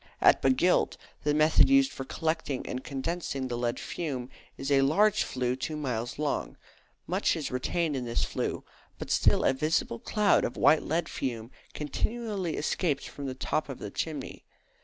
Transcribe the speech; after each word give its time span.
At 0.19 0.41
Bagillt, 0.41 0.97
the 1.23 1.35
method 1.35 1.69
used 1.69 1.91
for 1.91 2.05
collecting 2.05 2.67
or 2.67 2.79
condensing 2.79 3.47
the 3.49 3.55
lead 3.55 3.79
fume 3.79 4.31
is 4.57 4.71
a 4.71 4.81
large 4.81 5.21
flue 5.21 5.55
two 5.55 5.75
miles 5.77 6.17
long; 6.17 6.57
much 7.05 7.35
is 7.35 7.51
retained 7.51 7.95
in 7.95 8.05
this 8.05 8.23
flue, 8.23 8.63
but 8.97 9.11
still 9.11 9.43
a 9.45 9.53
visible 9.53 9.99
cloud 9.99 10.43
of 10.43 10.57
white 10.57 10.81
lead 10.81 11.07
fume 11.07 11.51
continually 11.75 12.57
escapes 12.57 13.05
from 13.05 13.27
the 13.27 13.35
top 13.35 13.69
of 13.69 13.77
the 13.77 13.91
chimney. 13.91 14.43